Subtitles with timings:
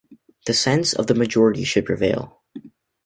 [0.47, 2.41] The sense of the majority should prevail.